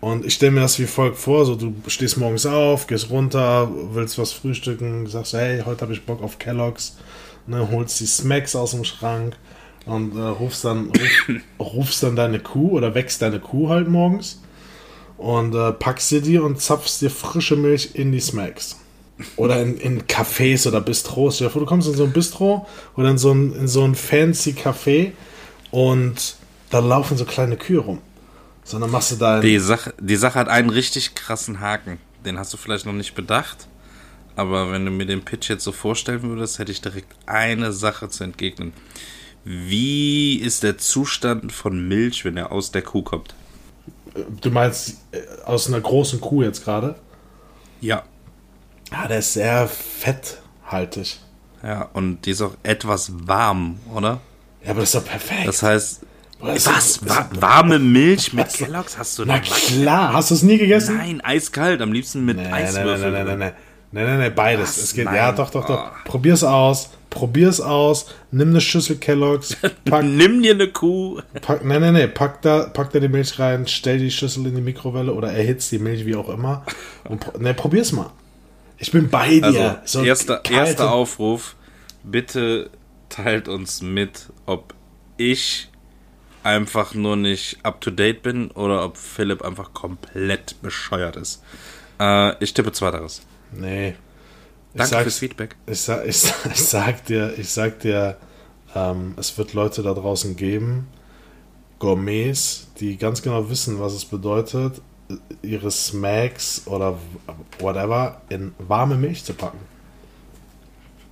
[0.00, 3.70] Und ich stelle mir das wie folgt vor: so, du stehst morgens auf, gehst runter,
[3.92, 6.96] willst was frühstücken, sagst, hey, heute habe ich Bock auf Kelloggs,
[7.46, 9.36] ne, holst die Smacks aus dem Schrank
[9.86, 14.42] und äh, rufst, dann, ruf, rufst dann deine Kuh oder wächst deine Kuh halt morgens
[15.16, 18.78] und äh, packst sie dir und zapfst dir frische Milch in die Smacks.
[19.36, 21.40] Oder in, in Cafés oder Bistros.
[21.40, 24.52] Ja, du kommst in so ein Bistro oder in so ein, in so ein fancy
[24.52, 25.12] Café
[25.70, 26.36] und
[26.70, 28.00] da laufen so kleine Kühe rum
[28.66, 29.40] sondern machst du da.
[29.40, 31.98] Die Sache, die Sache hat einen richtig krassen Haken.
[32.24, 33.68] Den hast du vielleicht noch nicht bedacht.
[34.34, 38.10] Aber wenn du mir den Pitch jetzt so vorstellen würdest, hätte ich direkt eine Sache
[38.10, 38.74] zu entgegnen.
[39.44, 43.34] Wie ist der Zustand von Milch, wenn er aus der Kuh kommt?
[44.40, 46.96] Du meinst äh, aus einer großen Kuh jetzt gerade?
[47.80, 48.02] Ja.
[48.98, 51.18] Ah, der ist sehr fetthaltig.
[51.62, 54.20] Ja, und die ist auch etwas warm, oder?
[54.64, 55.46] Ja, aber das ist doch perfekt.
[55.46, 56.00] Das heißt,
[56.40, 56.66] was?
[56.66, 57.08] was?
[57.08, 60.96] Wa warme Milch mit Kelloggs hast du Na klar, hast du es nie gegessen?
[60.96, 63.12] Nein, eiskalt, am liebsten mit nee, Eiswürfeln.
[63.12, 63.52] Nein, nein, nein, nein,
[63.92, 64.76] nein, nein, nein, beides.
[64.76, 64.84] Was?
[64.84, 65.16] Es geht, nein.
[65.16, 65.90] ja, doch, doch, doch.
[65.90, 65.96] Oh.
[66.04, 71.20] Probier's aus, probier's aus, nimm eine Schüssel Kelloggs, pack, nimm dir eine Kuh.
[71.42, 74.54] Pack, nein, nein, nein, pack da, pack da die Milch rein, stell die Schüssel in
[74.54, 76.64] die Mikrowelle oder erhitzt die Milch, wie auch immer.
[77.04, 78.10] Und, ne, probier's mal.
[78.78, 79.80] Ich bin bei dir.
[79.80, 81.56] Also, so erster, erster Aufruf
[82.04, 82.70] bitte
[83.08, 84.74] teilt uns mit, ob
[85.16, 85.68] ich
[86.42, 91.42] einfach nur nicht up to date bin oder ob Philipp einfach komplett bescheuert ist.
[91.98, 93.22] Äh, ich tippe zweiteres.
[93.52, 93.88] Nee.
[93.90, 93.94] Ich
[94.78, 95.56] Danke sag's- fürs Feedback.
[95.66, 98.18] Ich sag, ich, sag- ich sag dir, ich sag dir,
[98.74, 100.86] ähm, es wird Leute da draußen geben,
[101.78, 104.80] Gourmets, die ganz genau wissen, was es bedeutet,
[105.42, 106.98] ihre Smacks oder
[107.58, 109.58] whatever in warme Milch zu packen.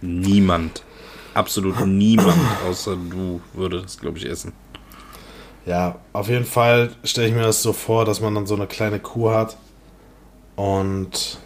[0.01, 0.83] Niemand.
[1.35, 4.53] Absolut niemand außer du würde das, glaube ich, essen.
[5.67, 8.67] Ja, auf jeden Fall stelle ich mir das so vor, dass man dann so eine
[8.67, 9.57] kleine Kuh hat
[10.57, 11.39] und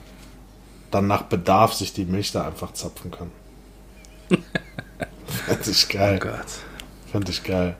[0.90, 3.30] dann nach Bedarf sich die Milch da einfach zapfen kann.
[5.46, 6.18] Fand ich geil.
[6.18, 6.67] Gott.
[7.12, 7.76] Fand ich geil.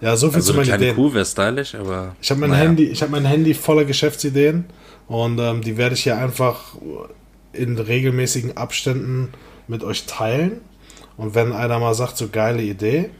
[0.00, 0.96] Ja, so viel Also zu eine meinen Ideen.
[0.96, 2.16] Kuh wäre stylisch, aber.
[2.20, 2.64] Ich habe mein naja.
[2.64, 4.64] Handy, ich habe mein Handy voller Geschäftsideen
[5.06, 6.74] und ähm, die werde ich hier einfach
[7.52, 9.30] in regelmäßigen Abständen
[9.68, 10.60] mit euch teilen.
[11.16, 13.10] Und wenn einer mal sagt, so geile Idee,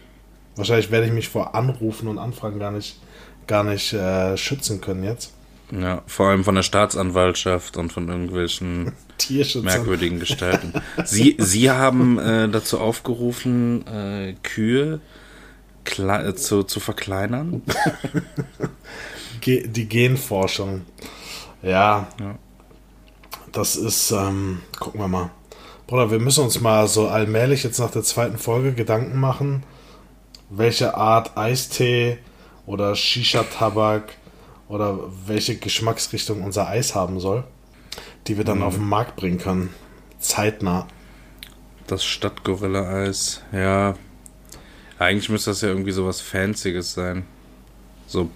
[0.56, 2.98] wahrscheinlich werde ich mich vor Anrufen und Anfragen gar nicht,
[3.46, 5.32] gar nicht äh, schützen können jetzt.
[5.70, 8.92] Ja, vor allem von der Staatsanwaltschaft und von irgendwelchen
[9.62, 10.72] merkwürdigen Gestalten.
[11.04, 15.00] Sie, Sie haben äh, dazu aufgerufen, äh, Kühe
[15.84, 17.62] klei- äh, zu, zu verkleinern.
[19.40, 20.82] Ge die Genforschung.
[21.62, 22.08] Ja.
[22.20, 22.38] Ja.
[23.52, 25.30] Das ist, ähm, gucken wir mal.
[25.86, 29.62] Bruder, wir müssen uns mal so allmählich jetzt nach der zweiten Folge Gedanken machen,
[30.50, 32.18] welche Art Eistee
[32.66, 34.14] oder Shisha-Tabak
[34.68, 37.44] oder welche Geschmacksrichtung unser Eis haben soll,
[38.26, 39.70] die wir dann auf den Markt bringen können.
[40.18, 40.88] Zeitnah.
[41.86, 43.94] Das Stadtgorilla-Eis, ja.
[44.98, 47.24] Eigentlich müsste das ja irgendwie sowas Fancyes sein.
[48.06, 48.30] So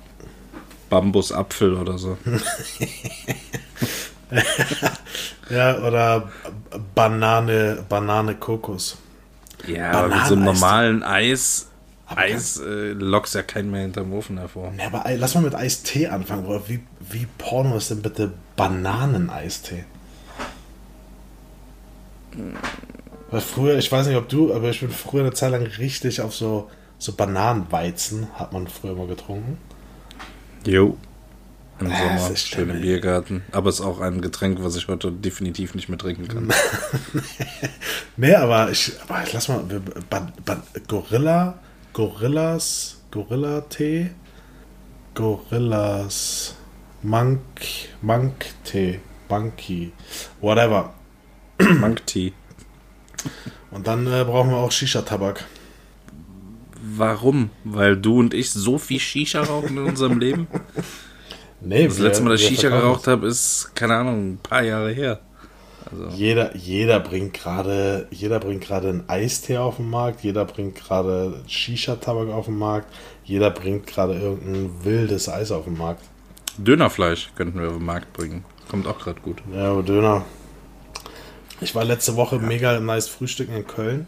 [0.90, 2.18] Bambusapfel oder so.
[5.50, 6.30] Ja, oder
[6.94, 8.98] Banane, Banane Kokos.
[9.66, 11.68] Ja, aber mit so einem normalen Eis,
[12.06, 14.72] Eis äh, lockst ja keinen mehr hinterm Ofen hervor.
[14.78, 16.68] Ja, aber lass mal mit Eistee anfangen, Bruder.
[16.68, 19.84] Wie, wie Porno ist denn bitte Bananeneistee?
[23.30, 26.20] Weil früher, ich weiß nicht, ob du, aber ich bin früher eine Zeit lang richtig
[26.20, 29.58] auf so, so Bananenweizen, hat man früher mal getrunken.
[30.66, 30.96] Jo.
[31.80, 33.42] Im Äh, Sommer, schön im Biergarten.
[33.52, 36.52] Aber ist auch ein Getränk, was ich heute definitiv nicht mehr trinken kann.
[38.16, 39.62] Nee, aber ich, aber lass mal,
[40.10, 41.56] Ban, Ban, Gorilla,
[41.92, 44.10] Gorillas, Gorilla-Tee,
[45.14, 46.56] Gorillas,
[47.02, 47.40] Monk,
[48.02, 49.92] Monk-Tee, Monkey,
[50.40, 50.92] whatever.
[51.78, 52.32] Monk Tea.
[53.70, 55.44] Und dann äh, brauchen wir auch Shisha-Tabak.
[56.80, 57.50] Warum?
[57.64, 60.46] Weil du und ich so viel Shisha rauchen in unserem Leben?
[61.60, 64.92] Nee, Das letzte Mal, dass ich Shisha geraucht habe, ist, keine Ahnung, ein paar Jahre
[64.92, 65.20] her.
[65.90, 70.74] Also, Jeder, jeder bringt gerade, jeder bringt gerade einen Eistee auf den Markt, jeder bringt
[70.76, 72.92] gerade Shisha-Tabak auf den Markt,
[73.24, 76.02] jeder bringt gerade irgendein wildes Eis auf den Markt.
[76.58, 78.44] Dönerfleisch könnten wir auf den Markt bringen.
[78.68, 79.38] Kommt auch gerade gut.
[79.54, 80.24] Ja, aber Döner.
[81.60, 84.06] Ich war letzte Woche mega nice frühstücken in Köln.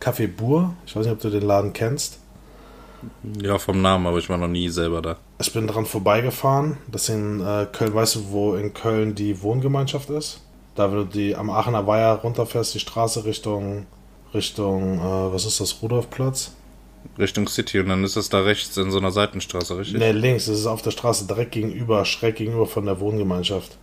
[0.00, 0.74] Café Bur.
[0.86, 2.18] Ich weiß nicht, ob du den Laden kennst.
[3.40, 5.16] Ja, vom Namen, aber ich war noch nie selber da.
[5.38, 6.78] Ich bin dran vorbeigefahren.
[6.90, 10.40] Das in äh, Köln, weißt du, wo in Köln die Wohngemeinschaft ist?
[10.74, 13.86] Da, wenn du die am Aachener Weiher runterfährst, die Straße Richtung,
[14.34, 16.52] Richtung, äh, was ist das, Rudolfplatz?
[17.18, 19.98] Richtung City und dann ist das da rechts in so einer Seitenstraße, richtig?
[19.98, 20.46] Ne, links.
[20.46, 23.78] Das ist auf der Straße direkt gegenüber, schräg gegenüber von der Wohngemeinschaft.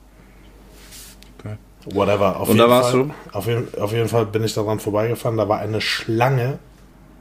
[1.85, 2.39] Whatever.
[2.39, 3.13] Auf Und jeden da warst Fall, du?
[3.37, 5.37] Auf jeden, auf jeden Fall bin ich daran vorbeigefahren.
[5.37, 6.59] Da war eine Schlange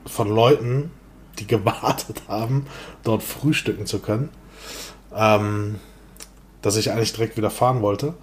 [0.06, 0.90] von Leuten,
[1.38, 2.66] die gewartet haben,
[3.02, 4.30] dort frühstücken zu können.
[5.14, 5.80] Ähm,
[6.62, 8.14] dass ich eigentlich direkt wieder fahren wollte.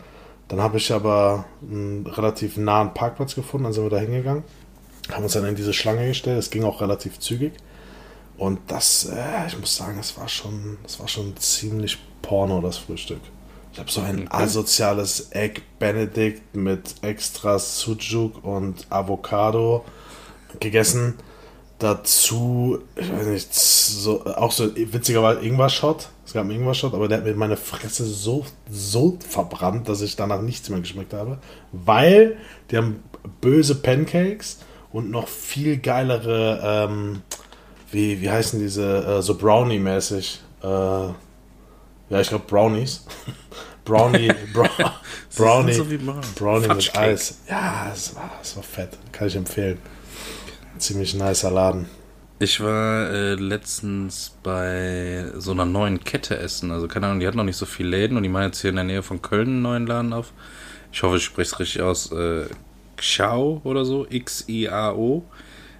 [0.47, 4.43] Dann habe ich aber einen relativ nahen Parkplatz gefunden, dann sind wir da hingegangen.
[5.11, 6.39] Haben uns dann in diese Schlange gestellt.
[6.39, 7.53] Es ging auch relativ zügig.
[8.37, 12.77] Und das, äh, ich muss sagen, das war schon, das war schon ziemlich Porno, das
[12.77, 13.19] Frühstück.
[13.79, 19.85] Ich habe so ein asoziales Egg Benedict mit extra Sujuk und Avocado
[20.59, 21.13] gegessen.
[21.77, 26.09] Dazu, ich weiß nicht, so, auch so witzigerweise Ingwer-Shot.
[26.25, 30.17] Es gab einen Ingwer-Shot, aber der hat mir meine Fresse so, so verbrannt, dass ich
[30.17, 31.37] danach nichts mehr geschmeckt habe.
[31.71, 32.35] Weil
[32.71, 33.01] die haben
[33.39, 34.59] böse Pancakes
[34.91, 37.21] und noch viel geilere, ähm,
[37.93, 40.41] wie, wie heißen diese, äh, so Brownie-mäßig.
[40.63, 43.05] Äh, ja, ich glaube Brownies.
[43.89, 44.69] Brownie, Bra
[45.35, 45.85] Brownie, so
[46.35, 46.95] Brownie mit.
[46.95, 47.39] Eis.
[47.49, 48.97] Ja, es war, es war fett.
[49.11, 49.79] Kann ich empfehlen.
[50.77, 51.87] Ziemlich nicer Laden.
[52.37, 56.71] Ich war äh, letztens bei so einer neuen Kette essen.
[56.71, 58.69] Also keine Ahnung, die hat noch nicht so viele Läden und die machen jetzt hier
[58.69, 60.33] in der Nähe von Köln einen neuen Laden auf.
[60.91, 62.11] Ich hoffe, ich spreche es richtig aus.
[62.11, 62.45] Äh,
[62.95, 65.23] Xiao oder so, X-I-A-O.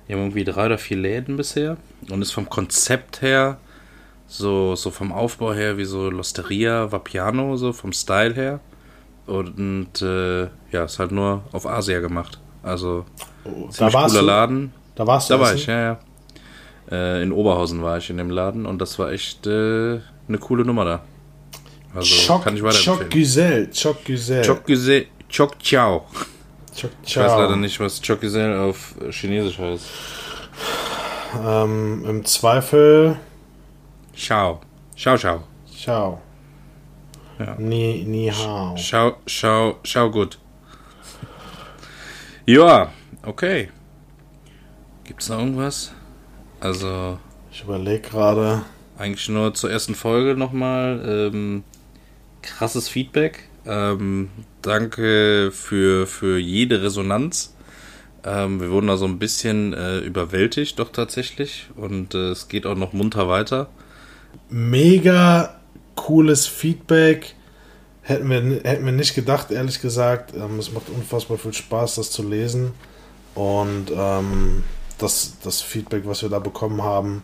[0.07, 1.77] Die haben irgendwie drei oder vier Läden bisher
[2.09, 3.59] und ist vom Konzept her,
[4.29, 8.59] so, so vom Aufbau her, wie so Losteria Vapiano, so vom Style her.
[9.25, 12.39] Und äh, ja, ist halt nur auf Asia gemacht.
[12.63, 13.05] Also
[13.45, 14.73] Oh, ziemlich cooler du, Laden.
[14.95, 15.33] Da warst du.
[15.33, 15.57] Da war essen?
[15.59, 15.99] ich, ja, ja.
[16.91, 20.65] Äh, in Oberhausen war ich in dem Laden und das war echt äh, eine coole
[20.65, 21.01] Nummer da.
[21.95, 23.09] Also Choc, kann ich Choc weiterempfehlen.
[23.09, 23.69] Güzel.
[23.71, 24.45] Choc Güzel.
[24.45, 26.05] Choc Güzel, Choc Ciao.
[26.79, 27.41] Choc Ich weiß Ciao.
[27.41, 29.85] leider nicht, was Choc Güzel auf Chinesisch heißt.
[31.45, 33.17] Ähm, Im Zweifel.
[34.19, 34.59] Ciao.
[34.97, 35.43] Ciao, ciao.
[35.65, 36.21] Ciao.
[37.39, 37.55] Ja.
[37.57, 38.75] Ni, ni hao.
[38.75, 40.37] Schau, schau, schau gut.
[42.45, 42.91] Ja,
[43.25, 43.69] okay.
[45.05, 45.93] Gibt's noch irgendwas?
[46.59, 47.17] Also,
[47.51, 48.63] Ich überlege gerade.
[48.97, 51.01] eigentlich nur zur ersten Folge nochmal.
[51.33, 51.63] Ähm,
[52.41, 53.47] krasses Feedback.
[53.65, 54.29] Ähm,
[54.61, 57.55] danke für, für jede Resonanz.
[58.25, 61.67] Ähm, wir wurden da so ein bisschen äh, überwältigt, doch tatsächlich.
[61.77, 63.69] Und äh, es geht auch noch munter weiter.
[64.49, 65.59] Mega
[65.95, 67.35] cooles Feedback.
[68.01, 70.33] Hätten wir, hätten wir nicht gedacht, ehrlich gesagt.
[70.35, 72.73] Ähm, es macht unfassbar viel Spaß, das zu lesen.
[73.35, 74.63] Und ähm,
[74.97, 77.23] das, das Feedback, was wir da bekommen haben,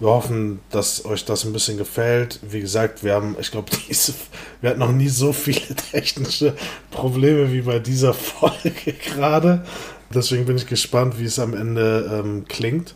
[0.00, 2.40] wir hoffen, dass euch das ein bisschen gefällt.
[2.42, 3.70] Wie gesagt, wir haben, ich glaube,
[4.60, 6.54] wir hatten noch nie so viele technische
[6.90, 9.64] Probleme wie bei dieser Folge gerade.
[10.12, 12.94] Deswegen bin ich gespannt, wie es am Ende ähm, klingt.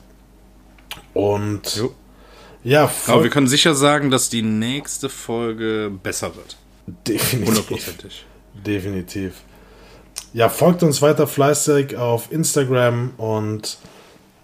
[1.15, 1.93] Und Jo.
[2.65, 2.91] Ja, Aber wir
[3.23, 6.57] voll, können sicher sagen, dass die nächste Folge besser wird.
[6.87, 7.49] definitiv.
[7.49, 8.27] Hundertprozentig.
[8.55, 9.35] Definitiv.
[10.33, 13.79] Ja, folgt uns weiter fleißig auf Instagram und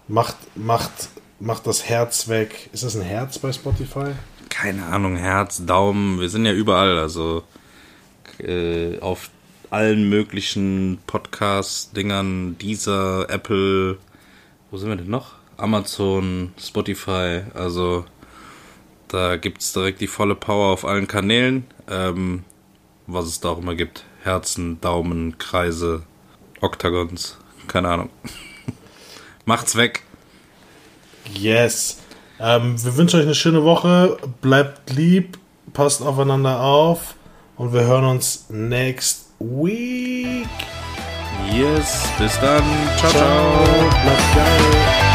[0.07, 0.91] macht, macht,
[1.39, 2.69] macht das Herz weg.
[2.73, 4.13] Ist das ein Herz bei Spotify?
[4.55, 7.43] keine Ahnung, Herz, Daumen, wir sind ja überall, also
[8.39, 9.29] äh, auf
[9.69, 13.97] allen möglichen Podcast-Dingern, dieser Apple,
[14.71, 15.33] wo sind wir denn noch?
[15.57, 18.05] Amazon, Spotify, also
[19.07, 22.43] da gibt es direkt die volle Power auf allen Kanälen, ähm,
[23.07, 24.03] was es da auch immer gibt.
[24.23, 26.03] Herzen, Daumen, Kreise,
[26.61, 27.37] Oktagons,
[27.67, 28.09] keine Ahnung.
[29.45, 30.03] Macht's weg.
[31.33, 31.99] Yes.
[32.39, 34.17] Ähm, wir wünschen euch eine schöne Woche.
[34.41, 35.37] Bleibt lieb.
[35.73, 37.15] Passt aufeinander auf.
[37.57, 40.47] Und wir hören uns next week.
[41.51, 42.63] Yes, bis dann.
[42.97, 43.11] ciao.
[43.11, 43.21] ciao.
[43.21, 43.89] Ciao.
[44.03, 45.14] Bleibt geil.